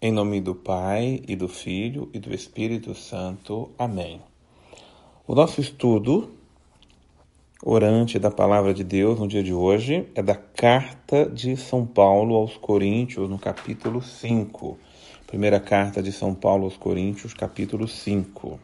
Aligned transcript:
Em 0.00 0.12
nome 0.12 0.40
do 0.40 0.54
Pai, 0.54 1.20
e 1.26 1.34
do 1.34 1.48
Filho, 1.48 2.08
e 2.14 2.20
do 2.20 2.32
Espírito 2.32 2.94
Santo. 2.94 3.68
Amém. 3.76 4.20
O 5.26 5.34
nosso 5.34 5.60
estudo 5.60 6.30
orante 7.64 8.16
da 8.16 8.30
Palavra 8.30 8.72
de 8.72 8.84
Deus 8.84 9.18
no 9.18 9.26
dia 9.26 9.42
de 9.42 9.52
hoje 9.52 10.06
é 10.14 10.22
da 10.22 10.36
Carta 10.36 11.28
de 11.28 11.56
São 11.56 11.84
Paulo 11.84 12.36
aos 12.36 12.56
Coríntios, 12.56 13.28
no 13.28 13.40
capítulo 13.40 14.00
5. 14.00 14.78
Primeira 15.26 15.58
Carta 15.58 16.00
de 16.00 16.12
São 16.12 16.32
Paulo 16.32 16.66
aos 16.66 16.76
Coríntios, 16.76 17.34
capítulo 17.34 17.88
5. 17.88 18.60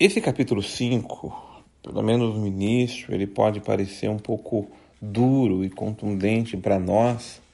Esse 0.00 0.22
capítulo 0.22 0.62
5, 0.62 1.64
pelo 1.82 2.02
menos 2.02 2.34
no 2.34 2.46
início, 2.46 3.14
ele 3.14 3.26
pode 3.26 3.60
parecer 3.60 4.08
um 4.08 4.18
pouco 4.18 4.70
duro 5.02 5.62
e 5.62 5.68
contundente 5.68 6.56
para 6.56 6.78
nós 6.78 7.44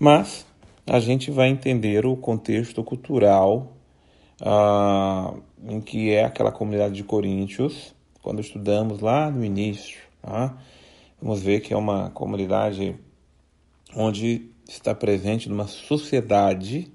mas 0.00 0.46
a 0.86 0.98
gente 0.98 1.30
vai 1.30 1.50
entender 1.50 2.06
o 2.06 2.16
contexto 2.16 2.82
cultural 2.82 3.76
ah, 4.40 5.34
em 5.62 5.78
que 5.78 6.10
é 6.10 6.24
aquela 6.24 6.50
comunidade 6.50 6.94
de 6.94 7.04
Coríntios, 7.04 7.94
quando 8.22 8.40
estudamos 8.40 9.00
lá 9.00 9.30
no 9.30 9.44
início. 9.44 10.00
Tá? 10.22 10.56
Vamos 11.20 11.42
ver 11.42 11.60
que 11.60 11.74
é 11.74 11.76
uma 11.76 12.08
comunidade 12.10 12.96
onde 13.94 14.50
está 14.66 14.94
presente 14.94 15.50
numa 15.50 15.66
sociedade 15.66 16.90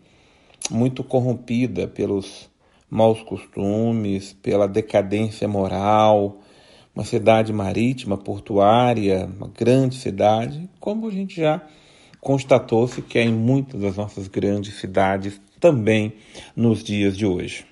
muito 0.72 1.04
corrompida 1.04 1.88
pelos 1.88 2.50
maus 2.90 3.22
costumes, 3.22 4.34
pela 4.34 4.68
decadência 4.68 5.48
moral, 5.48 6.40
uma 6.96 7.06
cidade 7.06 7.54
marítima, 7.54 8.18
portuária, 8.18 9.26
uma 9.26 9.48
grande 9.48 9.96
cidade, 9.96 10.68
como 10.80 11.08
a 11.08 11.12
gente 11.12 11.36
já 11.36 11.62
constatou-se 12.26 13.04
que 13.04 13.20
é 13.20 13.22
em 13.22 13.32
muitas 13.32 13.80
das 13.80 13.98
nossas 13.98 14.28
grandes 14.28 14.80
cidades 14.80 15.40
também 15.60 16.12
nos 16.56 16.84
dias 16.84 17.16
de 17.16 17.24
hoje. 17.24 17.68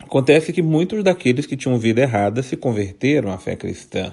Acontece 0.00 0.52
que 0.52 0.60
muitos 0.60 1.04
daqueles 1.04 1.46
que 1.46 1.56
tinham 1.56 1.78
vida 1.78 2.00
errada 2.00 2.42
se 2.42 2.56
converteram 2.56 3.30
à 3.30 3.38
fé 3.38 3.54
cristã. 3.54 4.12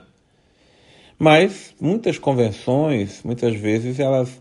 Mas 1.18 1.74
muitas 1.82 2.20
convenções, 2.20 3.24
muitas 3.24 3.56
vezes, 3.56 3.98
elas 3.98 4.40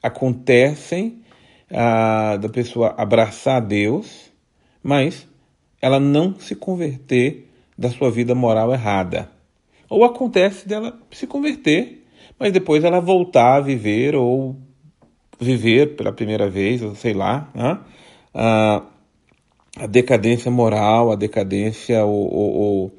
acontecem 0.00 1.20
ah, 1.68 2.36
da 2.36 2.48
pessoa 2.48 2.94
abraçar 2.96 3.60
Deus, 3.60 4.30
mas 4.80 5.26
ela 5.80 5.98
não 5.98 6.38
se 6.38 6.54
converter 6.54 7.48
da 7.76 7.90
sua 7.90 8.08
vida 8.08 8.36
moral 8.36 8.72
errada. 8.72 9.28
Ou 9.88 10.04
acontece 10.04 10.68
dela 10.68 10.96
se 11.10 11.26
converter 11.26 12.01
mas 12.42 12.52
depois 12.52 12.82
ela 12.82 12.98
voltar 12.98 13.58
a 13.58 13.60
viver 13.60 14.16
ou 14.16 14.56
viver 15.38 15.94
pela 15.94 16.12
primeira 16.12 16.50
vez, 16.50 16.82
ou 16.82 16.92
sei 16.92 17.14
lá, 17.14 17.48
né? 17.54 17.78
a, 18.34 18.82
a 19.78 19.86
decadência 19.86 20.50
moral, 20.50 21.12
a 21.12 21.14
decadência 21.14 22.04
ou, 22.04 22.34
ou, 22.34 22.92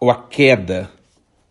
ou, 0.00 0.08
a 0.08 0.14
queda 0.14 0.88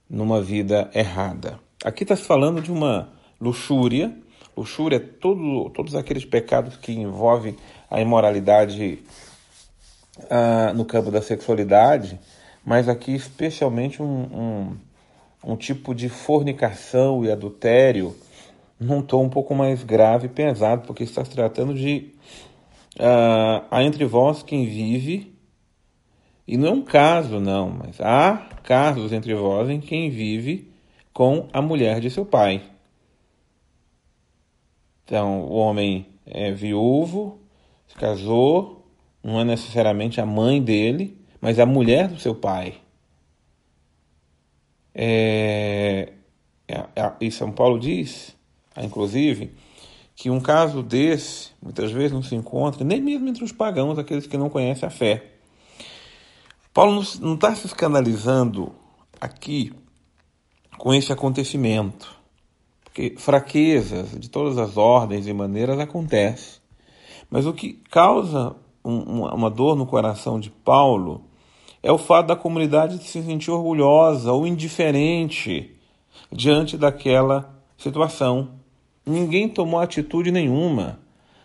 numa 0.09 0.41
vida 0.41 0.89
errada. 0.95 1.59
Aqui 1.83 2.03
está 2.03 2.15
se 2.15 2.23
falando 2.23 2.61
de 2.61 2.71
uma 2.71 3.09
luxúria. 3.37 4.17
Luxúria 4.55 4.95
é 4.95 4.99
todo, 4.99 5.69
todos 5.71 5.93
aqueles 5.93 6.23
pecados 6.23 6.77
que 6.77 6.93
envolvem 6.93 7.57
a 7.91 7.99
imoralidade 7.99 9.03
uh, 10.19 10.73
no 10.73 10.85
campo 10.85 11.11
da 11.11 11.21
sexualidade, 11.21 12.17
mas 12.65 12.87
aqui 12.87 13.13
especialmente 13.13 14.01
um, 14.01 14.05
um 14.05 14.86
um 15.43 15.55
tipo 15.55 15.93
de 15.93 16.09
fornicação 16.09 17.23
e 17.23 17.31
adultério 17.31 18.15
num 18.79 19.01
tom 19.01 19.25
um 19.25 19.29
pouco 19.29 19.55
mais 19.55 19.83
grave 19.83 20.27
e 20.27 20.29
pesado, 20.29 20.85
porque 20.85 21.03
está 21.03 21.23
se 21.25 21.31
tratando 21.31 21.73
de 21.73 22.11
uh, 22.99 23.65
há 23.69 23.83
entre 23.83 24.05
vós 24.05 24.43
quem 24.43 24.65
vive, 24.65 25.33
e 26.47 26.57
não 26.57 26.67
é 26.67 26.71
um 26.71 26.81
caso, 26.81 27.39
não, 27.39 27.69
mas 27.69 27.99
há 27.99 28.49
casos 28.63 29.11
entre 29.11 29.33
vós 29.35 29.69
em 29.69 29.81
quem 29.81 30.09
vive 30.09 30.71
com 31.11 31.47
a 31.51 31.61
mulher 31.61 31.99
de 31.99 32.09
seu 32.09 32.25
pai. 32.25 32.61
Então, 35.03 35.41
o 35.41 35.53
homem 35.53 36.05
é 36.25 36.51
viúvo, 36.51 37.39
se 37.87 37.95
casou, 37.95 38.85
não 39.23 39.39
é 39.39 39.43
necessariamente 39.43 40.21
a 40.21 40.25
mãe 40.25 40.61
dele, 40.61 41.17
mas 41.41 41.59
a 41.59 41.65
mulher 41.65 42.07
do 42.07 42.19
seu 42.19 42.35
pai. 42.35 42.75
É, 44.99 46.13
é, 46.67 46.75
é, 46.95 47.13
e 47.21 47.29
São 47.29 47.51
Paulo 47.51 47.79
diz, 47.79 48.35
inclusive, 48.75 49.53
que 50.15 50.31
um 50.31 50.39
caso 50.39 50.81
desse 50.81 51.51
muitas 51.61 51.91
vezes 51.91 52.11
não 52.11 52.23
se 52.23 52.33
encontra 52.33 52.83
nem 52.83 52.99
mesmo 52.99 53.29
entre 53.29 53.43
os 53.43 53.51
pagãos, 53.51 53.99
aqueles 53.99 54.25
que 54.25 54.39
não 54.39 54.49
conhecem 54.49 54.87
a 54.87 54.89
fé. 54.89 55.33
Paulo 56.73 57.03
não 57.21 57.35
está 57.35 57.53
se 57.55 57.67
escandalizando 57.67 58.73
aqui 59.21 59.71
com 60.79 60.91
esse 60.93 61.13
acontecimento, 61.13 62.15
porque 62.83 63.13
fraquezas 63.17 64.19
de 64.19 64.29
todas 64.29 64.57
as 64.57 64.77
ordens 64.77 65.27
e 65.27 65.33
maneiras 65.33 65.79
acontecem. 65.79 66.59
Mas 67.29 67.45
o 67.45 67.53
que 67.53 67.73
causa 67.91 68.55
um, 68.83 69.23
uma 69.23 69.49
dor 69.49 69.75
no 69.75 69.85
coração 69.85 70.39
de 70.39 70.49
Paulo 70.49 71.26
é 71.87 71.91
o 71.91 71.97
fato 71.97 72.27
da 72.27 72.35
comunidade 72.35 73.01
se 73.01 73.23
sentir 73.23 73.49
orgulhosa 73.49 74.33
ou 74.33 74.45
indiferente 74.45 75.73
diante 76.29 76.75
daquela 76.75 77.57
situação. 77.77 78.59
Ninguém 79.05 79.47
tomou 79.47 79.79
atitude 79.79 80.29
nenhuma, 80.29 80.99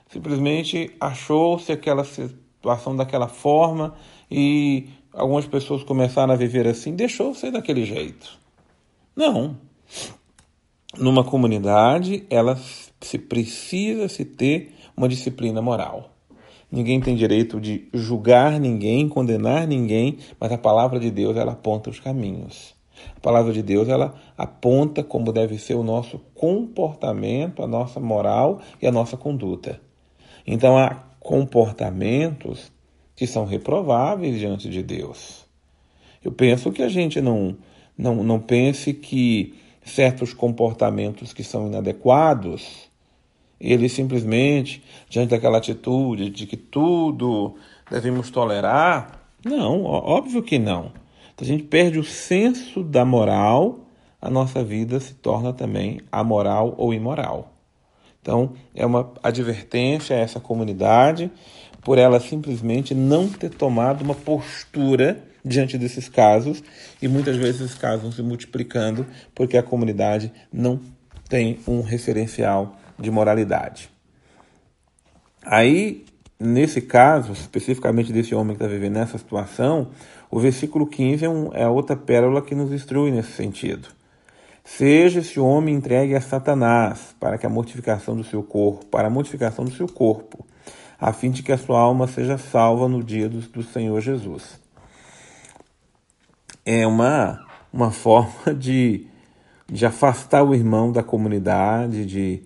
simplesmente 0.08 0.90
achou-se 0.98 1.70
aquela 1.70 2.02
situação 2.02 2.96
daquela 2.96 3.28
forma 3.28 3.94
e 4.28 4.88
algumas 5.12 5.46
pessoas 5.46 5.84
começaram 5.84 6.32
a 6.34 6.36
viver 6.36 6.66
assim, 6.66 6.96
deixou 6.96 7.32
ser 7.36 7.52
daquele 7.52 7.84
jeito. 7.84 8.36
Não. 9.14 9.56
Numa 10.98 11.22
comunidade, 11.22 12.26
ela 12.28 12.58
se 13.00 13.16
precisa 13.16 14.08
se 14.08 14.24
ter 14.24 14.74
uma 14.96 15.08
disciplina 15.08 15.62
moral. 15.62 16.11
Ninguém 16.72 17.00
tem 17.02 17.14
direito 17.14 17.60
de 17.60 17.86
julgar 17.92 18.58
ninguém, 18.58 19.06
condenar 19.06 19.66
ninguém, 19.66 20.16
mas 20.40 20.50
a 20.50 20.56
palavra 20.56 20.98
de 20.98 21.10
Deus 21.10 21.36
ela 21.36 21.52
aponta 21.52 21.90
os 21.90 22.00
caminhos. 22.00 22.74
A 23.14 23.20
palavra 23.20 23.52
de 23.52 23.62
Deus 23.62 23.90
ela 23.90 24.14
aponta 24.38 25.04
como 25.04 25.32
deve 25.34 25.58
ser 25.58 25.74
o 25.74 25.82
nosso 25.82 26.18
comportamento, 26.34 27.62
a 27.62 27.66
nossa 27.66 28.00
moral 28.00 28.62
e 28.80 28.86
a 28.86 28.92
nossa 28.92 29.18
conduta. 29.18 29.78
Então 30.46 30.78
há 30.78 30.94
comportamentos 31.20 32.72
que 33.14 33.26
são 33.26 33.44
reprováveis 33.44 34.38
diante 34.38 34.70
de 34.70 34.82
Deus. 34.82 35.44
Eu 36.24 36.32
penso 36.32 36.72
que 36.72 36.82
a 36.82 36.88
gente 36.88 37.20
não 37.20 37.54
não, 37.98 38.24
não 38.24 38.40
pense 38.40 38.94
que 38.94 39.54
certos 39.84 40.32
comportamentos 40.32 41.34
que 41.34 41.44
são 41.44 41.66
inadequados 41.66 42.90
ele 43.62 43.88
simplesmente, 43.88 44.82
diante 45.08 45.30
daquela 45.30 45.58
atitude 45.58 46.28
de 46.28 46.46
que 46.46 46.56
tudo 46.56 47.54
devemos 47.88 48.28
tolerar, 48.28 49.20
não, 49.44 49.84
óbvio 49.84 50.42
que 50.42 50.58
não. 50.58 50.92
A 51.40 51.44
gente 51.44 51.64
perde 51.64 51.98
o 51.98 52.04
senso 52.04 52.84
da 52.84 53.04
moral, 53.04 53.80
a 54.20 54.30
nossa 54.30 54.62
vida 54.62 55.00
se 55.00 55.14
torna 55.14 55.52
também 55.52 56.00
amoral 56.10 56.74
ou 56.78 56.94
imoral. 56.94 57.52
Então, 58.20 58.52
é 58.74 58.86
uma 58.86 59.12
advertência 59.22 60.14
a 60.14 60.20
essa 60.20 60.38
comunidade 60.38 61.28
por 61.82 61.98
ela 61.98 62.20
simplesmente 62.20 62.94
não 62.94 63.28
ter 63.28 63.50
tomado 63.50 64.02
uma 64.02 64.14
postura 64.14 65.20
diante 65.44 65.76
desses 65.76 66.08
casos 66.08 66.62
e 67.00 67.08
muitas 67.08 67.36
vezes 67.36 67.60
esses 67.60 67.74
casos 67.76 68.02
vão 68.02 68.12
se 68.12 68.22
multiplicando 68.22 69.04
porque 69.34 69.56
a 69.56 69.62
comunidade 69.62 70.32
não 70.52 70.80
tem 71.28 71.58
um 71.66 71.80
referencial 71.80 72.76
de 72.98 73.10
moralidade. 73.10 73.90
Aí, 75.44 76.04
nesse 76.38 76.80
caso, 76.80 77.32
especificamente 77.32 78.12
desse 78.12 78.34
homem 78.34 78.56
que 78.56 78.62
está 78.62 78.72
vivendo 78.72 78.94
nessa 78.94 79.18
situação, 79.18 79.88
o 80.30 80.38
versículo 80.38 80.86
15 80.86 81.24
é, 81.24 81.28
um, 81.28 81.50
é 81.52 81.68
outra 81.68 81.96
pérola 81.96 82.40
que 82.40 82.54
nos 82.54 82.72
instrui 82.72 83.10
nesse 83.10 83.32
sentido. 83.32 83.88
Seja 84.64 85.20
esse 85.20 85.40
homem 85.40 85.74
entregue 85.74 86.14
a 86.14 86.20
Satanás 86.20 87.14
para 87.18 87.36
que 87.36 87.44
a 87.44 87.48
mortificação 87.50 88.16
do 88.16 88.22
seu 88.22 88.42
corpo, 88.42 88.86
para 88.86 89.08
a 89.08 89.10
mortificação 89.10 89.64
do 89.64 89.72
seu 89.72 89.88
corpo, 89.88 90.46
a 91.00 91.12
fim 91.12 91.30
de 91.30 91.42
que 91.42 91.50
a 91.50 91.58
sua 91.58 91.80
alma 91.80 92.06
seja 92.06 92.38
salva 92.38 92.88
no 92.88 93.02
dia 93.02 93.28
do, 93.28 93.40
do 93.40 93.62
Senhor 93.64 94.00
Jesus. 94.00 94.60
É 96.64 96.86
uma, 96.86 97.44
uma 97.72 97.90
forma 97.90 98.54
de, 98.54 99.08
de 99.66 99.84
afastar 99.84 100.44
o 100.44 100.54
irmão 100.54 100.92
da 100.92 101.02
comunidade, 101.02 102.06
de 102.06 102.42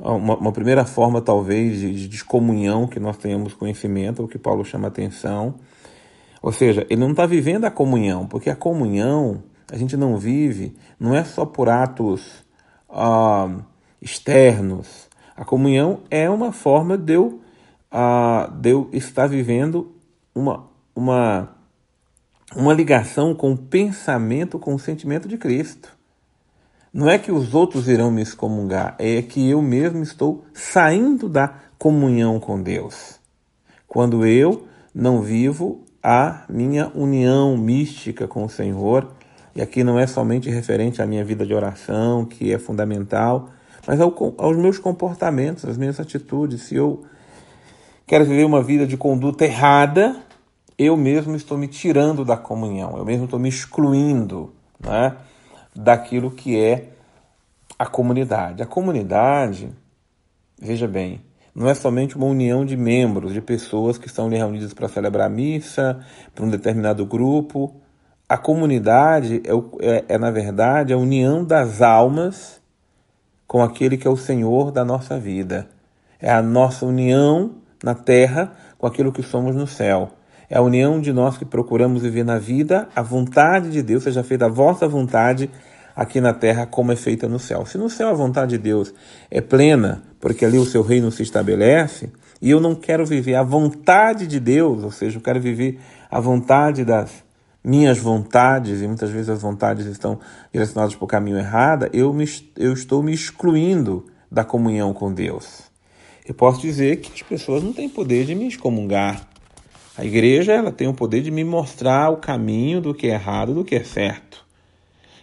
uma, 0.00 0.36
uma 0.36 0.52
primeira 0.52 0.84
forma, 0.84 1.20
talvez, 1.20 1.78
de, 1.78 1.92
de 1.92 2.08
descomunhão 2.08 2.86
que 2.86 2.98
nós 2.98 3.16
tenhamos 3.16 3.54
conhecimento, 3.54 4.22
o 4.22 4.28
que 4.28 4.38
Paulo 4.38 4.64
chama 4.64 4.88
atenção. 4.88 5.54
Ou 6.42 6.52
seja, 6.52 6.86
ele 6.88 7.00
não 7.00 7.10
está 7.10 7.26
vivendo 7.26 7.64
a 7.66 7.70
comunhão, 7.70 8.26
porque 8.26 8.48
a 8.48 8.56
comunhão 8.56 9.42
a 9.70 9.76
gente 9.76 9.96
não 9.96 10.16
vive, 10.16 10.74
não 10.98 11.14
é 11.14 11.22
só 11.22 11.44
por 11.44 11.68
atos 11.68 12.44
ah, 12.88 13.48
externos. 14.00 15.08
A 15.36 15.44
comunhão 15.44 16.00
é 16.10 16.28
uma 16.28 16.52
forma 16.52 16.98
de 16.98 17.14
eu, 17.14 17.40
uh, 17.92 18.50
de 18.52 18.70
eu 18.70 18.90
estar 18.92 19.26
vivendo 19.26 19.94
uma, 20.34 20.68
uma, 20.94 21.50
uma 22.54 22.74
ligação 22.74 23.34
com 23.34 23.52
o 23.52 23.56
pensamento, 23.56 24.58
com 24.58 24.74
o 24.74 24.78
sentimento 24.78 25.28
de 25.28 25.38
Cristo. 25.38 25.96
Não 26.92 27.08
é 27.08 27.18
que 27.18 27.30
os 27.30 27.54
outros 27.54 27.88
irão 27.88 28.10
me 28.10 28.20
excomungar, 28.20 28.96
é 28.98 29.22
que 29.22 29.48
eu 29.48 29.62
mesmo 29.62 30.02
estou 30.02 30.44
saindo 30.52 31.28
da 31.28 31.54
comunhão 31.78 32.40
com 32.40 32.60
Deus. 32.60 33.20
Quando 33.86 34.26
eu 34.26 34.66
não 34.92 35.22
vivo 35.22 35.84
a 36.02 36.44
minha 36.48 36.90
união 36.94 37.56
mística 37.56 38.26
com 38.26 38.44
o 38.44 38.50
Senhor, 38.50 39.08
e 39.54 39.62
aqui 39.62 39.84
não 39.84 39.98
é 39.98 40.06
somente 40.06 40.50
referente 40.50 41.00
à 41.00 41.06
minha 41.06 41.24
vida 41.24 41.46
de 41.46 41.54
oração, 41.54 42.24
que 42.24 42.52
é 42.52 42.58
fundamental, 42.58 43.50
mas 43.86 44.00
ao, 44.00 44.12
aos 44.38 44.56
meus 44.56 44.78
comportamentos, 44.78 45.64
às 45.64 45.76
minhas 45.76 46.00
atitudes. 46.00 46.62
Se 46.62 46.74
eu 46.74 47.04
quero 48.04 48.24
viver 48.24 48.44
uma 48.44 48.62
vida 48.62 48.84
de 48.86 48.96
conduta 48.96 49.44
errada, 49.44 50.16
eu 50.76 50.96
mesmo 50.96 51.36
estou 51.36 51.56
me 51.56 51.68
tirando 51.68 52.24
da 52.24 52.36
comunhão, 52.36 52.96
eu 52.96 53.04
mesmo 53.04 53.24
estou 53.24 53.38
me 53.38 53.48
excluindo 53.48 54.52
né, 54.80 55.14
daquilo 55.74 56.30
que 56.30 56.58
é 56.58 56.88
a 57.78 57.86
comunidade. 57.86 58.62
A 58.62 58.66
comunidade, 58.66 59.70
veja 60.60 60.86
bem, 60.86 61.20
não 61.54 61.68
é 61.68 61.74
somente 61.74 62.16
uma 62.16 62.26
união 62.26 62.64
de 62.64 62.76
membros, 62.76 63.32
de 63.32 63.40
pessoas 63.40 63.98
que 63.98 64.06
estão 64.06 64.28
reunidas 64.28 64.72
para 64.72 64.88
celebrar 64.88 65.26
a 65.26 65.30
missa, 65.30 66.04
para 66.34 66.44
um 66.44 66.50
determinado 66.50 67.04
grupo. 67.04 67.74
A 68.28 68.38
comunidade 68.38 69.42
é, 69.44 69.86
é, 69.86 70.04
é, 70.08 70.18
na 70.18 70.30
verdade, 70.30 70.92
a 70.92 70.98
união 70.98 71.44
das 71.44 71.82
almas 71.82 72.60
com 73.46 73.62
aquele 73.62 73.96
que 73.96 74.06
é 74.06 74.10
o 74.10 74.16
Senhor 74.16 74.70
da 74.70 74.84
nossa 74.84 75.18
vida. 75.18 75.68
É 76.20 76.30
a 76.30 76.40
nossa 76.40 76.86
união 76.86 77.56
na 77.82 77.94
terra 77.94 78.52
com 78.78 78.86
aquilo 78.86 79.12
que 79.12 79.22
somos 79.22 79.56
no 79.56 79.66
céu. 79.66 80.12
É 80.50 80.58
a 80.58 80.62
união 80.62 81.00
de 81.00 81.12
nós 81.12 81.38
que 81.38 81.44
procuramos 81.44 82.02
viver 82.02 82.24
na 82.24 82.36
vida 82.36 82.88
a 82.96 83.02
vontade 83.02 83.70
de 83.70 83.82
Deus, 83.82 84.02
seja 84.02 84.24
feita 84.24 84.46
a 84.46 84.48
vossa 84.48 84.88
vontade 84.88 85.48
aqui 85.94 86.20
na 86.20 86.32
terra 86.32 86.66
como 86.66 86.90
é 86.90 86.96
feita 86.96 87.28
no 87.28 87.38
céu. 87.38 87.64
Se 87.64 87.78
no 87.78 87.88
céu 87.88 88.08
a 88.08 88.12
vontade 88.12 88.56
de 88.56 88.58
Deus 88.58 88.92
é 89.30 89.40
plena, 89.40 90.02
porque 90.18 90.44
ali 90.44 90.58
o 90.58 90.64
seu 90.64 90.82
reino 90.82 91.12
se 91.12 91.22
estabelece, 91.22 92.10
e 92.42 92.50
eu 92.50 92.58
não 92.58 92.74
quero 92.74 93.06
viver 93.06 93.36
a 93.36 93.44
vontade 93.44 94.26
de 94.26 94.40
Deus, 94.40 94.82
ou 94.82 94.90
seja, 94.90 95.18
eu 95.18 95.22
quero 95.22 95.40
viver 95.40 95.78
a 96.10 96.18
vontade 96.18 96.84
das 96.84 97.22
minhas 97.62 97.98
vontades, 97.98 98.82
e 98.82 98.88
muitas 98.88 99.10
vezes 99.10 99.28
as 99.28 99.42
vontades 99.42 99.86
estão 99.86 100.18
direcionadas 100.52 100.96
para 100.96 101.04
o 101.04 101.08
caminho 101.08 101.38
errado, 101.38 101.88
eu, 101.92 102.12
me, 102.12 102.24
eu 102.56 102.72
estou 102.72 103.04
me 103.04 103.12
excluindo 103.12 104.06
da 104.28 104.42
comunhão 104.42 104.92
com 104.92 105.12
Deus. 105.12 105.70
Eu 106.26 106.34
posso 106.34 106.60
dizer 106.60 106.96
que 106.96 107.12
as 107.12 107.22
pessoas 107.22 107.62
não 107.62 107.72
têm 107.72 107.88
poder 107.88 108.24
de 108.24 108.34
me 108.34 108.48
excomungar. 108.48 109.29
A 109.96 110.04
igreja 110.04 110.52
ela 110.52 110.72
tem 110.72 110.88
o 110.88 110.94
poder 110.94 111.22
de 111.22 111.30
me 111.30 111.44
mostrar 111.44 112.10
o 112.10 112.16
caminho 112.16 112.80
do 112.80 112.94
que 112.94 113.08
é 113.08 113.14
errado 113.14 113.54
do 113.54 113.64
que 113.64 113.74
é 113.74 113.84
certo. 113.84 114.44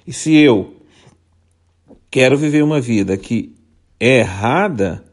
E 0.05 0.13
se 0.13 0.35
eu 0.35 0.75
quero 2.11 2.37
viver 2.37 2.63
uma 2.63 2.79
vida 2.79 3.17
que 3.17 3.55
é 3.99 4.19
errada, 4.19 5.03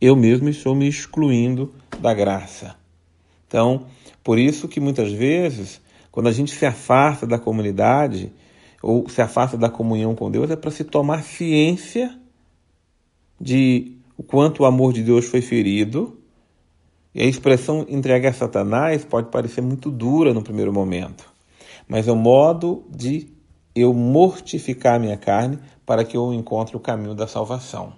eu 0.00 0.14
mesmo 0.14 0.48
estou 0.48 0.74
me 0.74 0.88
excluindo 0.88 1.72
da 2.00 2.12
graça. 2.12 2.76
Então, 3.46 3.86
por 4.22 4.38
isso 4.38 4.68
que 4.68 4.80
muitas 4.80 5.12
vezes 5.12 5.80
quando 6.14 6.28
a 6.28 6.32
gente 6.32 6.52
se 6.52 6.64
afasta 6.64 7.26
da 7.26 7.40
comunidade 7.40 8.30
ou 8.80 9.08
se 9.08 9.20
afasta 9.20 9.58
da 9.58 9.68
comunhão 9.68 10.14
com 10.14 10.30
Deus, 10.30 10.48
é 10.48 10.54
para 10.54 10.70
se 10.70 10.84
tomar 10.84 11.24
ciência 11.24 12.16
de 13.40 13.96
o 14.16 14.22
quanto 14.22 14.62
o 14.62 14.64
amor 14.64 14.92
de 14.92 15.02
Deus 15.02 15.24
foi 15.24 15.40
ferido. 15.40 16.16
E 17.14 17.22
a 17.22 17.26
expressão 17.26 17.86
entregue 17.88 18.26
a 18.26 18.32
Satanás 18.32 19.04
pode 19.04 19.30
parecer 19.30 19.60
muito 19.60 19.90
dura 19.90 20.34
no 20.34 20.42
primeiro 20.42 20.72
momento, 20.72 21.32
mas 21.86 22.08
é 22.08 22.12
o 22.12 22.16
modo 22.16 22.84
de 22.90 23.28
eu 23.74 23.94
mortificar 23.94 24.96
a 24.96 24.98
minha 24.98 25.16
carne 25.16 25.58
para 25.86 26.04
que 26.04 26.16
eu 26.16 26.32
encontre 26.32 26.76
o 26.76 26.80
caminho 26.80 27.14
da 27.14 27.26
salvação. 27.26 27.92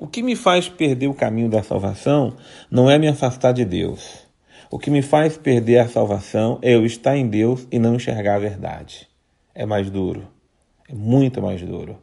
O 0.00 0.06
que 0.06 0.22
me 0.22 0.36
faz 0.36 0.68
perder 0.68 1.08
o 1.08 1.14
caminho 1.14 1.50
da 1.50 1.62
salvação 1.62 2.36
não 2.70 2.88
é 2.88 2.98
me 2.98 3.08
afastar 3.08 3.52
de 3.52 3.64
Deus. 3.64 4.26
O 4.70 4.78
que 4.78 4.90
me 4.90 5.02
faz 5.02 5.36
perder 5.36 5.78
a 5.78 5.88
salvação 5.88 6.58
é 6.62 6.74
eu 6.74 6.86
estar 6.86 7.16
em 7.16 7.26
Deus 7.26 7.66
e 7.70 7.78
não 7.78 7.96
enxergar 7.96 8.36
a 8.36 8.38
verdade. 8.38 9.08
É 9.54 9.66
mais 9.66 9.90
duro. 9.90 10.28
É 10.88 10.94
muito 10.94 11.42
mais 11.42 11.60
duro. 11.60 11.98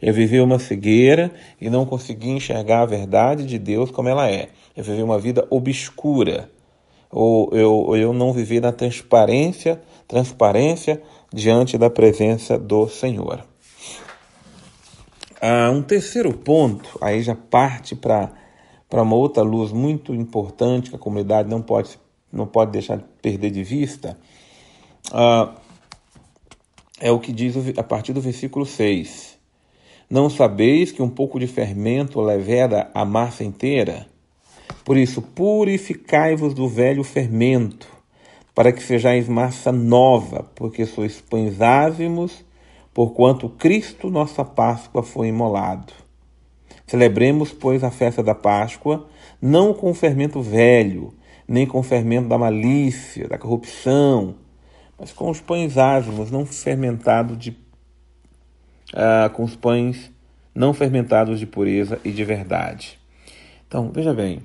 É 0.00 0.12
viver 0.12 0.40
uma 0.40 0.58
cegueira 0.58 1.32
e 1.60 1.68
não 1.68 1.84
conseguir 1.84 2.30
enxergar 2.30 2.82
a 2.82 2.86
verdade 2.86 3.44
de 3.44 3.58
Deus 3.58 3.90
como 3.90 4.08
ela 4.08 4.30
é. 4.30 4.48
É 4.76 4.82
viver 4.82 5.02
uma 5.02 5.18
vida 5.18 5.46
obscura. 5.50 6.50
Ou 7.10 7.50
eu, 7.52 7.96
eu 7.96 8.12
não 8.12 8.32
viver 8.32 8.60
na 8.60 8.70
transparência, 8.70 9.80
transparência 10.06 11.02
diante 11.32 11.76
da 11.76 11.90
presença 11.90 12.58
do 12.58 12.88
Senhor. 12.88 13.44
Ah, 15.40 15.70
um 15.70 15.82
terceiro 15.82 16.32
ponto, 16.32 16.98
aí 17.00 17.22
já 17.22 17.34
parte 17.34 17.94
para 17.94 18.32
uma 18.90 19.14
outra 19.14 19.42
luz 19.42 19.70
muito 19.70 20.12
importante 20.12 20.90
que 20.90 20.96
a 20.96 20.98
comunidade 20.98 21.48
não 21.48 21.62
pode, 21.62 21.98
não 22.32 22.46
pode 22.46 22.72
deixar 22.72 22.96
de 22.96 23.04
perder 23.22 23.50
de 23.50 23.62
vista, 23.62 24.18
uh, 25.12 25.54
é 27.00 27.12
o 27.12 27.20
que 27.20 27.32
diz 27.32 27.54
a 27.78 27.82
partir 27.84 28.12
do 28.12 28.20
versículo 28.20 28.66
6. 28.66 29.37
Não 30.10 30.30
sabeis 30.30 30.90
que 30.90 31.02
um 31.02 31.08
pouco 31.08 31.38
de 31.38 31.46
fermento 31.46 32.20
leveda 32.20 32.90
a 32.94 33.04
massa 33.04 33.44
inteira? 33.44 34.06
Por 34.84 34.96
isso, 34.96 35.20
purificai-vos 35.20 36.54
do 36.54 36.66
velho 36.66 37.04
fermento, 37.04 37.86
para 38.54 38.72
que 38.72 38.82
sejais 38.82 39.28
massa 39.28 39.70
nova, 39.70 40.50
porque 40.54 40.86
sois 40.86 41.20
pães 41.20 41.60
ázimos, 41.60 42.42
porquanto 42.94 43.50
Cristo, 43.50 44.08
nossa 44.08 44.44
Páscoa, 44.44 45.02
foi 45.02 45.28
imolado. 45.28 45.92
Celebremos, 46.86 47.52
pois, 47.52 47.84
a 47.84 47.90
festa 47.90 48.22
da 48.22 48.34
Páscoa, 48.34 49.06
não 49.42 49.74
com 49.74 49.90
o 49.90 49.94
fermento 49.94 50.40
velho, 50.40 51.12
nem 51.46 51.66
com 51.66 51.80
o 51.80 51.82
fermento 51.82 52.28
da 52.28 52.38
malícia, 52.38 53.28
da 53.28 53.36
corrupção, 53.36 54.36
mas 54.98 55.12
com 55.12 55.28
os 55.30 55.38
pães 55.38 55.76
ázimos, 55.76 56.30
não 56.30 56.46
fermentados 56.46 57.38
de. 57.38 57.54
Ah, 58.94 59.30
com 59.32 59.44
os 59.44 59.54
pães 59.54 60.10
não 60.54 60.72
fermentados 60.72 61.38
de 61.38 61.46
pureza 61.46 62.00
e 62.04 62.10
de 62.10 62.24
verdade. 62.24 62.98
Então, 63.66 63.90
veja 63.92 64.14
bem, 64.14 64.40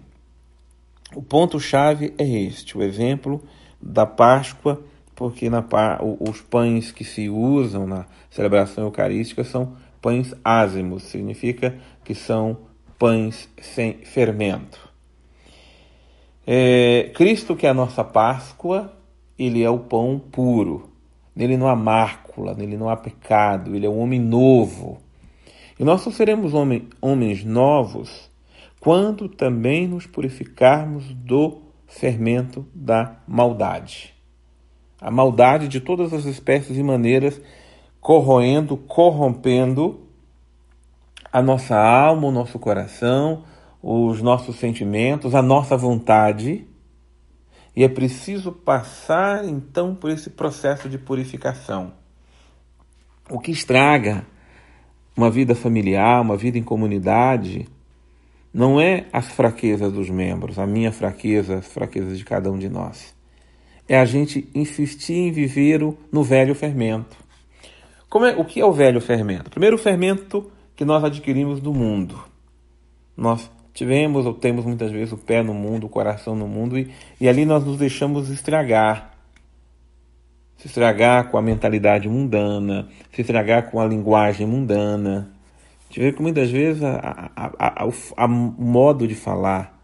o 1.16 1.22
ponto-chave 1.22 2.14
é 2.18 2.28
este, 2.28 2.78
o 2.78 2.84
exemplo 2.84 3.42
da 3.82 4.06
Páscoa, 4.06 4.84
porque 5.16 5.50
na, 5.50 5.64
os 6.20 6.42
pães 6.42 6.92
que 6.92 7.04
se 7.04 7.30
usam 7.30 7.88
na 7.88 8.06
celebração 8.30 8.84
eucarística 8.84 9.44
são 9.44 9.78
pães 10.02 10.34
ázimos, 10.44 11.04
significa 11.04 11.78
que 12.04 12.14
são 12.14 12.58
pães 13.00 13.50
sem 13.62 14.00
fermento. 14.04 14.92
É, 16.46 17.12
Cristo, 17.16 17.56
que 17.56 17.66
é 17.66 17.70
a 17.70 17.74
nossa 17.74 18.04
Páscoa, 18.04 18.94
ele 19.40 19.64
é 19.64 19.70
o 19.70 19.80
pão 19.80 20.20
puro. 20.20 20.90
Nele 21.36 21.58
não 21.58 21.68
há 21.68 21.76
mácula, 22.34 22.54
nele 22.54 22.76
não 22.76 22.90
há 22.90 22.98
pecado, 22.98 23.76
ele 23.76 23.86
é 23.86 23.90
um 23.90 24.00
homem 24.00 24.20
novo. 24.20 24.98
E 25.80 25.84
nós 25.84 26.02
só 26.02 26.12
seremos 26.12 26.54
homens 27.02 27.44
novos 27.44 28.32
quando 28.80 29.30
também 29.30 29.88
nos 29.88 30.06
purificarmos 30.06 31.06
do 31.14 31.62
fermento 31.88 32.66
da 32.74 33.18
maldade. 33.28 34.14
A 35.00 35.10
maldade 35.10 35.68
de 35.68 35.80
todas 35.80 36.14
as 36.14 36.26
espécies 36.26 36.78
e 36.78 36.84
maneiras 36.84 37.40
corroendo, 38.02 38.76
corrompendo 38.76 40.02
a 41.32 41.42
nossa 41.42 41.78
alma, 41.78 42.28
o 42.28 42.32
nosso 42.32 42.60
coração, 42.60 43.44
os 43.82 44.22
nossos 44.22 44.58
sentimentos, 44.58 45.34
a 45.34 45.42
nossa 45.42 45.78
vontade. 45.78 46.68
E 47.76 47.84
é 47.84 47.90
preciso 47.90 48.52
passar 48.52 49.46
então 49.46 49.96
por 49.96 50.10
esse 50.12 50.30
processo 50.30 50.88
de 50.88 50.98
purificação. 50.98 52.03
O 53.30 53.40
que 53.40 53.52
estraga 53.52 54.26
uma 55.16 55.30
vida 55.30 55.56
familiar, 55.56 56.22
uma 56.22 56.36
vida 56.36 56.58
em 56.58 56.64
comunidade, 56.64 57.68
não 58.54 58.80
é 58.80 59.06
as 59.12 59.28
fraquezas 59.28 59.92
dos 59.92 60.10
membros, 60.10 60.60
a 60.60 60.68
minha 60.68 60.92
fraqueza, 60.92 61.56
as 61.56 61.68
fraquezas 61.68 62.18
de 62.18 62.26
cada 62.26 62.52
um 62.52 62.58
de 62.58 62.70
nós. 62.70 63.16
É 63.88 63.98
a 63.98 64.06
gente 64.06 64.48
insistir 64.54 65.16
em 65.16 65.32
viver 65.32 65.82
no 66.12 66.24
velho 66.24 66.54
fermento. 66.54 67.18
Como 68.10 68.26
é, 68.26 68.36
o 68.36 68.46
que 68.46 68.62
é 68.62 68.66
o 68.66 68.72
velho 68.72 69.02
fermento? 69.02 69.50
Primeiro, 69.50 69.76
o 69.76 69.80
fermento 69.80 70.52
que 70.76 70.86
nós 70.86 71.04
adquirimos 71.04 71.60
do 71.60 71.74
mundo. 71.74 72.24
Nós 73.18 73.50
tivemos 73.74 74.26
ou 74.26 74.34
temos 74.34 74.66
muitas 74.66 74.92
vezes 74.92 75.12
o 75.12 75.18
pé 75.18 75.42
no 75.42 75.54
mundo, 75.54 75.88
o 75.88 75.90
coração 75.90 76.36
no 76.36 76.48
mundo, 76.48 76.78
e, 76.78 76.92
e 77.20 77.28
ali 77.28 77.46
nós 77.46 77.66
nos 77.66 77.78
deixamos 77.78 78.30
estragar. 78.30 79.13
Se 80.64 80.68
estragar 80.68 81.30
com 81.30 81.38
a 81.38 81.42
mentalidade 81.42 82.08
mundana, 82.08 82.88
se 83.12 83.20
estragar 83.20 83.70
com 83.70 83.82
a 83.82 83.86
linguagem 83.86 84.48
mundana, 84.48 85.30
gente 85.94 86.00
vê 86.00 86.12
que 86.12 86.24
muitas 86.24 86.50
vezes 86.50 86.82
a, 86.82 87.30
a, 87.36 87.84
a, 87.84 87.88
a, 88.18 88.28
modo 88.28 89.08
de 89.08 89.14
falar, 89.14 89.80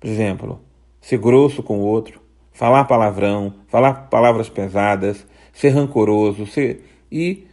por 0.00 0.08
exemplo, 0.08 0.60
ser 0.98 1.18
grosso 1.18 1.62
com 1.62 1.78
o 1.78 1.82
outro, 1.82 2.22
falar 2.52 2.84
palavrão, 2.84 3.52
falar 3.68 4.08
palavras 4.08 4.48
pesadas, 4.48 5.26
ser 5.52 5.70
rancoroso, 5.70 6.46
ser 6.46 6.82
e 7.12 7.46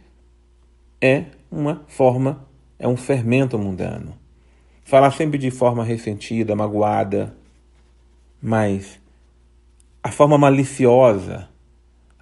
é 0.98 1.24
uma 1.50 1.82
forma, 1.86 2.48
é 2.78 2.88
um 2.88 2.96
fermento 2.96 3.58
mundano. 3.58 4.14
Falar 4.82 5.10
sempre 5.10 5.36
de 5.36 5.50
forma 5.50 5.84
ressentida, 5.84 6.56
magoada, 6.56 7.36
mas 8.40 8.98
a 10.02 10.10
forma 10.10 10.38
maliciosa, 10.38 11.50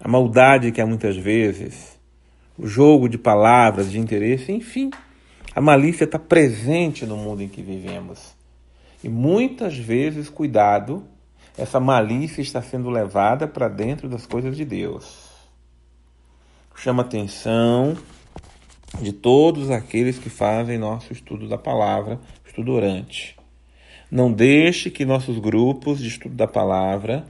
a 0.03 0.07
maldade 0.09 0.73
que 0.73 0.81
há 0.81 0.85
muitas 0.85 1.15
vezes, 1.15 1.97
o 2.57 2.67
jogo 2.67 3.07
de 3.07 3.17
palavras, 3.17 3.89
de 3.89 3.97
interesse, 3.97 4.51
enfim, 4.51 4.91
a 5.55 5.61
malícia 5.61 6.03
está 6.03 6.19
presente 6.19 7.05
no 7.05 7.15
mundo 7.15 7.41
em 7.41 7.47
que 7.47 7.61
vivemos. 7.61 8.35
E 9.01 9.07
muitas 9.07 9.77
vezes, 9.77 10.27
cuidado, 10.27 11.05
essa 11.57 11.79
malícia 11.79 12.41
está 12.41 12.61
sendo 12.61 12.89
levada 12.89 13.47
para 13.47 13.69
dentro 13.69 14.09
das 14.09 14.25
coisas 14.25 14.57
de 14.57 14.65
Deus. 14.65 15.31
Chama 16.75 17.03
atenção 17.03 17.95
de 19.01 19.13
todos 19.13 19.71
aqueles 19.71 20.19
que 20.19 20.29
fazem 20.29 20.77
nosso 20.77 21.13
estudo 21.13 21.47
da 21.47 21.57
palavra, 21.57 22.19
estudo 22.45 22.73
orante. 22.73 23.37
Não 24.11 24.33
deixe 24.33 24.91
que 24.91 25.05
nossos 25.05 25.39
grupos 25.39 25.99
de 25.99 26.09
estudo 26.09 26.35
da 26.35 26.47
palavra 26.47 27.25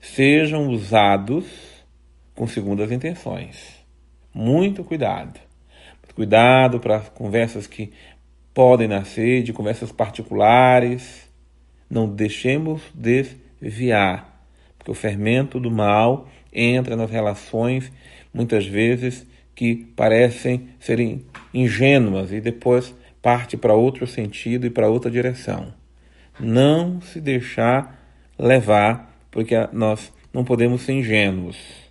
sejam 0.00 0.68
usados 0.68 1.75
com 2.36 2.46
segundas 2.46 2.92
intenções. 2.92 3.84
Muito 4.32 4.84
cuidado. 4.84 5.40
Cuidado 6.14 6.78
para 6.78 7.00
conversas 7.00 7.66
que 7.66 7.92
podem 8.54 8.86
nascer 8.86 9.42
de 9.42 9.52
conversas 9.52 9.90
particulares. 9.90 11.28
Não 11.90 12.08
deixemos 12.08 12.82
desviar, 12.94 14.46
porque 14.78 14.90
o 14.90 14.94
fermento 14.94 15.58
do 15.58 15.70
mal 15.70 16.28
entra 16.52 16.96
nas 16.96 17.10
relações, 17.10 17.92
muitas 18.32 18.66
vezes 18.66 19.26
que 19.54 19.76
parecem 19.96 20.68
serem 20.78 21.24
ingênuas 21.52 22.32
e 22.32 22.40
depois 22.40 22.94
parte 23.20 23.56
para 23.56 23.74
outro 23.74 24.06
sentido 24.06 24.66
e 24.66 24.70
para 24.70 24.88
outra 24.88 25.10
direção. 25.10 25.72
Não 26.38 27.00
se 27.00 27.20
deixar 27.20 27.98
levar, 28.38 29.18
porque 29.30 29.54
nós 29.72 30.12
não 30.32 30.44
podemos 30.44 30.82
ser 30.82 30.92
ingênuos. 30.92 31.85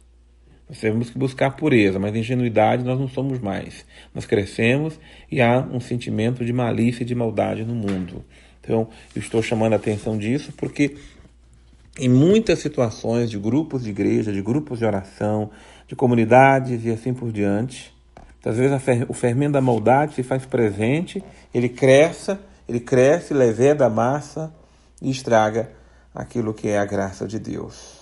Nós 0.67 0.79
temos 0.79 1.09
que 1.11 1.17
buscar 1.17 1.51
pureza, 1.51 1.99
mas 1.99 2.15
ingenuidade 2.15 2.83
nós 2.83 2.99
não 2.99 3.07
somos 3.07 3.39
mais. 3.39 3.85
Nós 4.13 4.25
crescemos 4.25 4.99
e 5.31 5.41
há 5.41 5.59
um 5.59 5.79
sentimento 5.79 6.43
de 6.43 6.51
malícia 6.51 7.03
e 7.03 7.05
de 7.05 7.13
maldade 7.13 7.63
no 7.63 7.75
mundo. 7.75 8.25
Então, 8.61 8.87
eu 9.15 9.19
estou 9.19 9.43
chamando 9.43 9.73
a 9.73 9.75
atenção 9.75 10.17
disso 10.17 10.51
porque 10.57 10.95
em 11.99 12.09
muitas 12.09 12.59
situações 12.59 13.29
de 13.29 13.37
grupos 13.37 13.83
de 13.83 13.91
igreja, 13.91 14.31
de 14.31 14.41
grupos 14.41 14.79
de 14.79 14.85
oração, 14.85 15.51
de 15.87 15.95
comunidades 15.95 16.83
e 16.83 16.89
assim 16.89 17.13
por 17.13 17.31
diante, 17.31 17.93
às 18.43 18.57
vezes 18.57 18.77
o 19.07 19.13
fermento 19.13 19.53
da 19.53 19.61
maldade 19.61 20.13
se 20.13 20.21
faz 20.21 20.45
presente, 20.45 21.23
ele 21.53 21.69
cresce, 21.69 22.37
ele 22.67 22.79
cresce, 22.79 23.33
leveda 23.33 23.85
a 23.85 23.89
massa 23.89 24.53
e 25.01 25.09
estraga 25.09 25.71
aquilo 26.13 26.53
que 26.53 26.67
é 26.67 26.77
a 26.77 26.85
graça 26.85 27.27
de 27.27 27.39
Deus. 27.39 27.99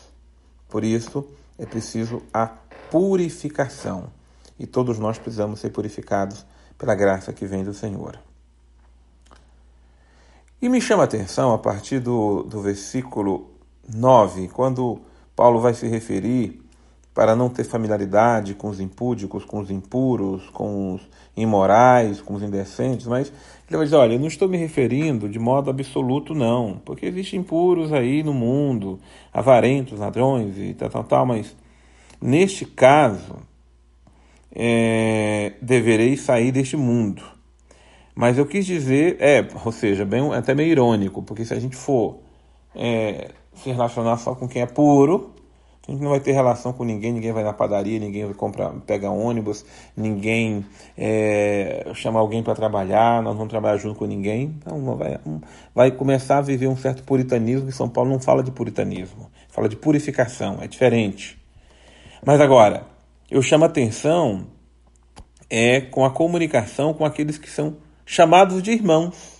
Por 0.67 0.84
isso, 0.84 1.25
é 1.57 1.65
preciso 1.65 2.22
a 2.33 2.48
purificação. 2.89 4.12
E 4.57 4.65
todos 4.65 5.00
nós 5.00 5.17
precisamos 5.17 5.60
ser 5.60 5.72
purificados 5.72 6.45
pela 6.77 6.95
graça 6.95 7.33
que 7.33 7.45
vem 7.45 7.63
do 7.63 7.74
Senhor. 7.74 8.19
E 10.62 10.69
me 10.69 10.79
chama 10.79 11.03
a 11.03 11.05
atenção 11.05 11.53
a 11.53 11.57
partir 11.57 12.00
do, 12.00 12.43
do 12.43 12.62
versículo 12.62 13.51
9, 13.93 14.48
quando 14.48 15.01
Paulo 15.36 15.60
vai 15.60 15.74
se 15.74 15.88
referir 15.88 16.62
para 17.13 17.36
não 17.36 17.50
ter 17.50 17.63
familiaridade 17.63 18.55
com 18.55 18.70
os 18.70 18.79
impúdicos, 18.79 19.46
com 19.46 19.60
os 19.60 19.70
impuros, 19.70 20.50
com 20.50 20.96
os 20.96 21.01
imorais, 21.38 22.22
com 22.22 22.34
os 22.34 22.43
indecentes, 22.43 23.05
mas 23.08 23.32
ele 23.67 23.77
vai 23.77 23.86
dizer, 23.86 23.96
olha, 23.96 24.13
eu 24.13 24.20
não 24.20 24.27
estou 24.27 24.48
me 24.48 24.58
referindo 24.58 25.29
de 25.29 25.39
modo 25.39 25.70
absoluto, 25.70 26.34
não, 26.34 26.82
porque 26.84 27.05
existem 27.05 27.39
impuros 27.39 27.91
aí 27.93 28.24
no 28.24 28.34
mundo, 28.34 29.00
avarentos, 29.32 30.00
ladrões 30.00 30.58
e 30.58 30.74
tal, 30.74 30.89
tal, 30.89 31.03
tal, 31.03 31.25
mas 31.25 31.55
neste 32.22 32.65
caso, 32.65 33.36
é, 34.55 35.53
deverei 35.62 36.15
sair 36.17 36.51
deste 36.51 36.77
mundo. 36.77 37.24
Mas 38.15 38.38
eu 38.38 38.46
quis 38.46 38.65
dizer, 38.65 39.17
é, 39.20 39.48
ou 39.65 39.72
seja, 39.72 40.05
bem, 40.05 40.34
até 40.34 40.53
meio 40.53 40.72
irônico, 40.72 41.24
porque 41.24 41.43
se 41.43 41.53
a 41.53 41.60
gente 41.60 41.75
for 41.75 42.20
é, 42.75 43.32
se 43.55 43.72
relacionar 43.72 44.17
só 44.17 44.36
com 44.36 44.48
quem 44.48 44.62
é 44.62 44.67
puro, 44.67 45.34
a 45.87 45.91
gente 45.91 46.01
não 46.01 46.11
vai 46.11 46.19
ter 46.21 46.31
relação 46.31 46.71
com 46.71 46.85
ninguém, 46.85 47.11
ninguém 47.11 47.33
vai 47.33 47.43
na 47.43 47.51
padaria, 47.51 47.99
ninguém 47.99 48.23
vai 48.23 48.33
comprar, 48.33 48.71
pegar 48.87 49.11
ônibus, 49.11 49.65
ninguém 49.97 50.65
é, 50.97 51.91
chama 51.93 52.19
alguém 52.21 52.41
para 52.41 52.55
trabalhar, 52.55 53.21
nós 53.21 53.33
não 53.33 53.39
vamos 53.39 53.51
trabalhar 53.51 53.77
junto 53.77 53.99
com 53.99 54.05
ninguém. 54.05 54.55
Então 54.57 54.95
vai, 54.95 55.19
vai 55.75 55.91
começar 55.91 56.37
a 56.37 56.41
viver 56.41 56.67
um 56.67 56.77
certo 56.77 57.03
puritanismo, 57.03 57.67
e 57.67 57.73
São 57.73 57.89
Paulo 57.89 58.09
não 58.09 58.19
fala 58.19 58.41
de 58.41 58.51
puritanismo, 58.51 59.29
fala 59.49 59.67
de 59.67 59.75
purificação, 59.75 60.59
é 60.61 60.67
diferente. 60.67 61.37
Mas 62.25 62.39
agora, 62.39 62.85
eu 63.29 63.41
chamo 63.41 63.65
atenção 63.65 64.47
é 65.49 65.81
com 65.81 66.03
a 66.03 66.09
comunicação 66.09 66.93
com 66.93 67.05
aqueles 67.05 67.37
que 67.37 67.49
são 67.49 67.77
chamados 68.05 68.63
de 68.63 68.71
irmãos. 68.71 69.32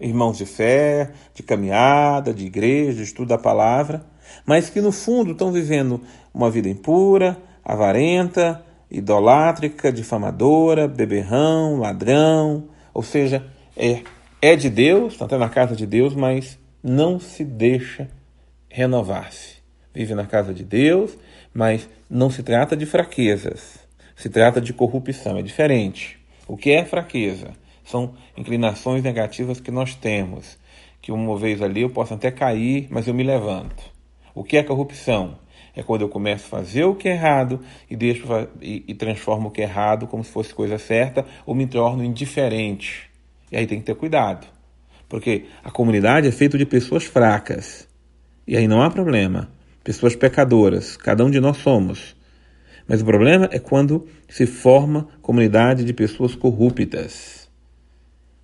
Irmãos 0.00 0.38
de 0.38 0.46
fé, 0.46 1.12
de 1.34 1.42
caminhada, 1.42 2.32
de 2.32 2.46
igreja, 2.46 2.94
de 2.94 3.02
estudo 3.02 3.28
da 3.28 3.38
palavra 3.38 4.04
mas 4.44 4.70
que 4.70 4.80
no 4.80 4.92
fundo 4.92 5.32
estão 5.32 5.52
vivendo 5.52 6.00
uma 6.32 6.50
vida 6.50 6.68
impura, 6.68 7.36
avarenta, 7.64 8.64
idolátrica, 8.90 9.92
difamadora, 9.92 10.88
beberrão, 10.88 11.78
ladrão, 11.78 12.68
ou 12.92 13.02
seja, 13.02 13.44
é, 13.76 14.02
é 14.42 14.56
de 14.56 14.68
Deus, 14.68 15.12
está 15.12 15.24
até 15.24 15.38
na 15.38 15.48
casa 15.48 15.76
de 15.76 15.86
Deus, 15.86 16.14
mas 16.14 16.58
não 16.82 17.20
se 17.20 17.44
deixa 17.44 18.08
renovar-se. 18.68 19.60
Vive 19.94 20.14
na 20.14 20.26
casa 20.26 20.54
de 20.54 20.64
Deus, 20.64 21.16
mas 21.52 21.88
não 22.08 22.30
se 22.30 22.42
trata 22.42 22.76
de 22.76 22.86
fraquezas, 22.86 23.78
se 24.16 24.28
trata 24.28 24.60
de 24.60 24.72
corrupção, 24.72 25.36
é 25.36 25.42
diferente. 25.42 26.18
O 26.46 26.56
que 26.56 26.70
é 26.70 26.84
fraqueza? 26.84 27.48
São 27.90 28.14
inclinações 28.36 29.02
negativas 29.02 29.58
que 29.58 29.72
nós 29.72 29.96
temos, 29.96 30.56
que 31.02 31.10
uma 31.10 31.36
vez 31.36 31.60
ali 31.60 31.82
eu 31.82 31.90
posso 31.90 32.14
até 32.14 32.30
cair, 32.30 32.86
mas 32.88 33.08
eu 33.08 33.14
me 33.14 33.24
levanto. 33.24 33.82
O 34.32 34.44
que 34.44 34.56
é 34.56 34.62
corrupção? 34.62 35.36
É 35.74 35.82
quando 35.82 36.02
eu 36.02 36.08
começo 36.08 36.46
a 36.46 36.58
fazer 36.58 36.84
o 36.84 36.94
que 36.94 37.08
é 37.08 37.12
errado 37.12 37.60
e, 37.90 37.96
deixo, 37.96 38.24
e, 38.62 38.84
e 38.86 38.94
transformo 38.94 39.48
o 39.48 39.50
que 39.50 39.60
é 39.60 39.64
errado 39.64 40.06
como 40.06 40.22
se 40.22 40.30
fosse 40.30 40.54
coisa 40.54 40.78
certa 40.78 41.26
ou 41.44 41.52
me 41.52 41.66
torno 41.66 42.04
indiferente. 42.04 43.10
E 43.50 43.56
aí 43.56 43.66
tem 43.66 43.80
que 43.80 43.86
ter 43.86 43.96
cuidado. 43.96 44.46
Porque 45.08 45.46
a 45.64 45.70
comunidade 45.72 46.28
é 46.28 46.32
feita 46.32 46.56
de 46.56 46.64
pessoas 46.64 47.04
fracas. 47.04 47.88
E 48.46 48.56
aí 48.56 48.68
não 48.68 48.82
há 48.82 48.90
problema. 48.90 49.50
Pessoas 49.82 50.14
pecadoras. 50.14 50.96
Cada 50.96 51.24
um 51.24 51.30
de 51.30 51.40
nós 51.40 51.56
somos. 51.56 52.14
Mas 52.86 53.02
o 53.02 53.04
problema 53.04 53.48
é 53.50 53.58
quando 53.58 54.06
se 54.28 54.46
forma 54.46 55.08
comunidade 55.20 55.84
de 55.84 55.92
pessoas 55.92 56.36
corruptas. 56.36 57.39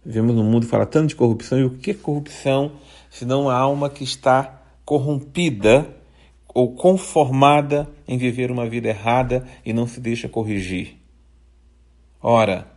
Vivemos 0.07 0.37
num 0.37 0.45
mundo 0.45 0.69
fala 0.69 0.87
tanto 0.87 1.09
de 1.09 1.17
corrupção. 1.17 1.59
E 1.59 1.65
o 1.65 1.71
que 1.71 1.91
é 1.91 1.95
corrupção 1.95 2.71
se 3.11 3.25
não 3.25 3.51
a 3.51 3.57
alma 3.57 3.91
que 3.91 4.05
está 4.05 4.63
corrompida 4.85 5.85
ou 6.47 6.77
conformada 6.77 7.89
em 8.07 8.17
viver 8.17 8.53
uma 8.53 8.69
vida 8.69 8.89
errada 8.89 9.45
e 9.65 9.73
não 9.73 9.85
se 9.85 10.01
deixa 10.01 10.29
corrigir. 10.29 10.97
Ora, 12.23 12.69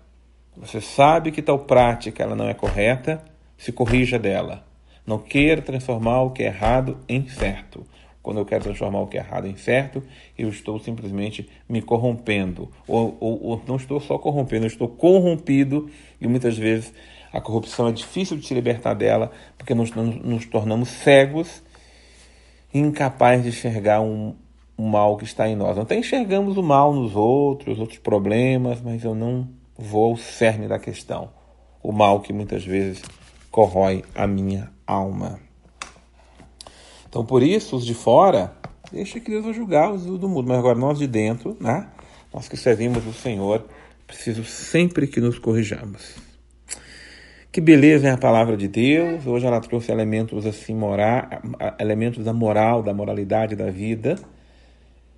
você 0.58 0.82
sabe 0.82 1.32
que 1.32 1.44
tal 1.44 1.60
prática 1.60 2.24
ela 2.24 2.36
não 2.36 2.50
é 2.50 2.56
correta, 2.56 3.24
se 3.56 3.72
corrija 3.72 4.18
dela. 4.18 4.66
Não 5.06 5.20
queira 5.20 5.62
transformar 5.62 6.24
o 6.24 6.32
que 6.32 6.42
é 6.42 6.48
errado 6.48 6.98
em 7.08 7.28
certo. 7.28 7.86
Quando 8.24 8.40
eu 8.40 8.46
quero 8.46 8.64
transformar 8.64 9.02
o 9.02 9.08
que 9.08 9.18
é 9.18 9.22
errado 9.22 9.48
em 9.48 9.56
certo, 9.56 10.04
eu 10.36 10.50
estou 10.50 10.80
simplesmente 10.80 11.48
me 11.70 11.82
corrompendo. 11.82 12.72
Ou, 12.88 13.16
ou, 13.20 13.44
ou 13.44 13.64
não 13.68 13.76
estou 13.76 14.00
só 14.00 14.18
corrompendo, 14.18 14.66
eu 14.66 14.70
estou 14.70 14.88
corrompido 14.88 15.90
e 16.20 16.28
muitas 16.28 16.58
vezes 16.58 16.92
a 17.32 17.42
corrupção 17.42 17.88
é 17.88 17.92
difícil 17.92 18.38
de 18.38 18.46
se 18.46 18.54
libertar 18.54 18.94
dela 18.94 19.32
porque 19.58 19.74
nós 19.74 19.92
nos 19.92 20.46
tornamos 20.46 20.90
cegos 20.90 21.64
incapaz 22.74 23.44
de 23.44 23.50
enxergar 23.50 24.02
um, 24.02 24.36
um 24.78 24.88
mal 24.88 25.18
que 25.18 25.24
está 25.24 25.48
em 25.48 25.56
nós. 25.56 25.78
Até 25.78 25.96
enxergamos 25.96 26.58
o 26.58 26.64
mal 26.64 26.94
nos 26.94 27.16
outros, 27.16 27.80
outros 27.80 28.00
problemas, 28.00 28.82
mas 28.82 29.04
eu 29.04 29.16
não 29.16 29.50
vou 29.78 30.12
ao 30.12 30.18
cerne 30.18 30.68
da 30.68 30.80
questão. 30.80 31.32
O 31.82 31.92
mal 31.92 32.20
que 32.20 32.34
muitas 32.34 32.64
vezes 32.64 33.02
corrói 33.50 34.04
a 34.14 34.28
minha 34.28 34.72
alma. 34.86 35.40
Então, 37.08 37.26
por 37.26 37.42
isso, 37.42 37.76
os 37.76 37.86
de 37.86 37.96
fora, 37.96 38.54
deixa 38.92 39.20
que 39.20 39.32
Deus 39.32 39.46
vai 39.46 39.54
julgar 39.54 39.92
os 39.92 40.06
do 40.06 40.30
mundo. 40.30 40.48
Mas 40.48 40.60
agora, 40.60 40.78
nós 40.78 41.00
de 41.00 41.08
dentro, 41.08 41.58
né? 41.60 41.88
nós 42.32 42.48
que 42.48 42.56
servimos 42.56 43.06
o 43.08 43.14
Senhor, 43.14 43.66
preciso 44.06 44.44
sempre 44.44 45.08
que 45.08 45.20
nos 45.20 45.40
corrijamos. 45.40 46.29
Que 47.52 47.60
beleza 47.60 48.08
é 48.08 48.12
a 48.12 48.18
palavra 48.18 48.56
de 48.56 48.68
Deus. 48.68 49.26
Hoje 49.26 49.48
ela 49.48 49.60
trouxe 49.60 49.92
elementos 49.92 50.46
assim 50.46 50.76
mora, 50.76 51.42
elementos 51.80 52.24
da 52.24 52.32
moral, 52.32 52.84
da 52.84 52.94
moralidade 52.94 53.56
da 53.56 53.72
vida, 53.72 54.18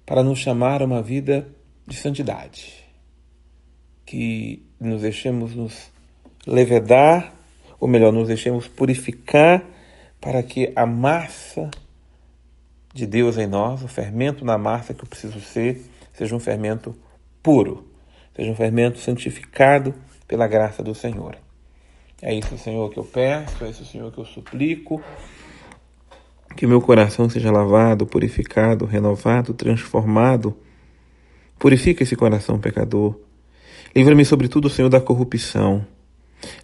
para 0.05 0.23
nos 0.23 0.39
chamar 0.39 0.81
a 0.81 0.85
uma 0.85 1.01
vida 1.01 1.45
de 1.85 1.97
santidade. 1.97 2.85
Que 4.05 4.65
nos 4.79 5.01
deixemos 5.01 5.53
nos 5.53 5.91
levedar, 6.47 7.33
ou 7.77 7.85
melhor, 7.85 8.13
nos 8.13 8.29
deixemos 8.29 8.65
purificar 8.65 9.65
para 10.21 10.41
que 10.41 10.71
a 10.73 10.85
massa 10.85 11.69
de 12.93 13.05
Deus 13.05 13.37
em 13.37 13.45
nós, 13.45 13.83
o 13.83 13.89
fermento 13.89 14.45
na 14.45 14.57
massa 14.57 14.93
que 14.93 15.03
eu 15.03 15.09
preciso 15.09 15.41
ser, 15.41 15.81
seja 16.13 16.33
um 16.33 16.39
fermento 16.39 16.95
puro, 17.43 17.91
seja 18.33 18.49
um 18.49 18.55
fermento 18.55 18.99
santificado 18.99 19.93
pela 20.29 20.47
graça 20.47 20.81
do 20.81 20.95
Senhor. 20.95 21.35
É 22.21 22.33
isso, 22.33 22.55
Senhor, 22.57 22.87
que 22.91 22.99
eu 22.99 23.03
peço, 23.03 23.63
é 23.63 23.69
isso, 23.69 23.83
Senhor, 23.83 24.11
que 24.11 24.19
eu 24.19 24.25
suplico. 24.25 25.01
Que 26.55 26.67
meu 26.67 26.79
coração 26.79 27.27
seja 27.27 27.51
lavado, 27.51 28.05
purificado, 28.05 28.85
renovado, 28.85 29.53
transformado. 29.55 30.55
Purifica 31.57 32.03
esse 32.03 32.15
coração 32.15 32.59
pecador. 32.59 33.19
Livra-me, 33.95 34.23
sobretudo, 34.23 34.69
Senhor, 34.69 34.89
da 34.89 35.01
corrupção. 35.01 35.85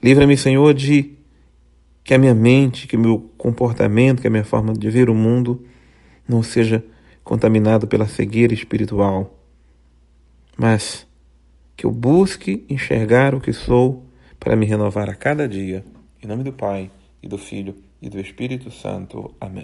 Livra-me, 0.01 0.37
Senhor, 0.37 0.73
de 0.75 1.17
que 2.03 2.13
a 2.13 2.17
minha 2.17 2.35
mente, 2.35 2.87
que 2.87 2.95
meu 2.95 3.29
comportamento, 3.37 4.21
que 4.21 4.27
a 4.27 4.29
minha 4.29 4.43
forma 4.43 4.73
de 4.73 4.89
ver 4.89 5.09
o 5.09 5.15
mundo 5.15 5.65
não 6.27 6.43
seja 6.43 6.83
contaminado 7.23 7.87
pela 7.87 8.07
cegueira 8.07 8.53
espiritual, 8.53 9.37
mas 10.55 11.05
que 11.75 11.85
eu 11.85 11.91
busque 11.91 12.65
enxergar 12.69 13.35
o 13.35 13.41
que 13.41 13.51
sou 13.51 14.06
para 14.39 14.55
me 14.55 14.65
renovar 14.65 15.09
a 15.09 15.15
cada 15.15 15.47
dia. 15.47 15.83
Em 16.21 16.27
nome 16.27 16.43
do 16.43 16.53
Pai, 16.53 16.89
e 17.21 17.27
do 17.27 17.37
Filho, 17.37 17.75
e 18.01 18.09
do 18.09 18.19
Espírito 18.19 18.71
Santo. 18.71 19.35
Amém. 19.39 19.55